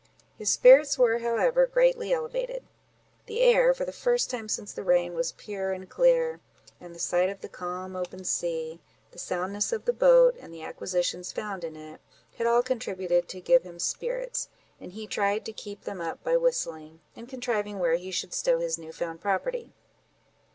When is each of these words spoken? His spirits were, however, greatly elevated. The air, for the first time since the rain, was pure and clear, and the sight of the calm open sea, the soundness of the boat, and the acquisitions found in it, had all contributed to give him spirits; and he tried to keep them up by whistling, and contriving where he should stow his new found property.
His 0.35 0.49
spirits 0.49 0.97
were, 0.97 1.19
however, 1.19 1.67
greatly 1.67 2.11
elevated. 2.11 2.63
The 3.27 3.41
air, 3.41 3.71
for 3.71 3.85
the 3.85 3.91
first 3.91 4.31
time 4.31 4.49
since 4.49 4.73
the 4.73 4.81
rain, 4.81 5.13
was 5.13 5.33
pure 5.33 5.73
and 5.73 5.87
clear, 5.87 6.39
and 6.79 6.95
the 6.95 6.99
sight 6.99 7.29
of 7.29 7.41
the 7.41 7.47
calm 7.47 7.95
open 7.95 8.23
sea, 8.23 8.79
the 9.11 9.19
soundness 9.19 9.71
of 9.71 9.85
the 9.85 9.93
boat, 9.93 10.35
and 10.39 10.51
the 10.51 10.63
acquisitions 10.63 11.31
found 11.31 11.63
in 11.63 11.75
it, 11.75 12.01
had 12.39 12.47
all 12.47 12.63
contributed 12.63 13.27
to 13.29 13.41
give 13.41 13.61
him 13.61 13.77
spirits; 13.77 14.49
and 14.79 14.93
he 14.93 15.05
tried 15.05 15.45
to 15.45 15.53
keep 15.53 15.83
them 15.83 16.01
up 16.01 16.23
by 16.23 16.35
whistling, 16.35 17.01
and 17.15 17.29
contriving 17.29 17.77
where 17.77 17.97
he 17.97 18.09
should 18.09 18.33
stow 18.33 18.57
his 18.59 18.79
new 18.79 18.91
found 18.91 19.21
property. 19.21 19.71